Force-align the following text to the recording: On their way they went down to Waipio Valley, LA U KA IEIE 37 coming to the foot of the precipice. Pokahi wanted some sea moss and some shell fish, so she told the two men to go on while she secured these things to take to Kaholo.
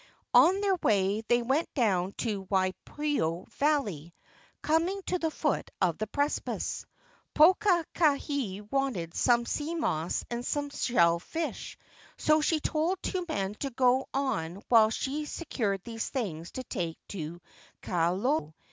On 0.33 0.61
their 0.61 0.77
way 0.81 1.21
they 1.27 1.43
went 1.43 1.71
down 1.75 2.13
to 2.13 2.47
Waipio 2.49 3.45
Valley, 3.51 3.75
LA 4.01 4.07
U 4.07 4.09
KA 4.09 4.09
IEIE 4.09 4.13
37 4.13 4.13
coming 4.63 5.01
to 5.03 5.19
the 5.19 5.29
foot 5.29 5.69
of 5.79 5.99
the 5.99 6.07
precipice. 6.07 6.87
Pokahi 7.35 8.61
wanted 8.71 9.13
some 9.13 9.45
sea 9.45 9.75
moss 9.75 10.25
and 10.31 10.43
some 10.43 10.71
shell 10.71 11.19
fish, 11.19 11.77
so 12.17 12.41
she 12.41 12.59
told 12.59 12.97
the 13.03 13.11
two 13.11 13.25
men 13.29 13.53
to 13.59 13.69
go 13.69 14.07
on 14.11 14.63
while 14.69 14.89
she 14.89 15.25
secured 15.25 15.83
these 15.83 16.09
things 16.09 16.49
to 16.53 16.63
take 16.63 16.97
to 17.09 17.39
Kaholo. 17.83 18.55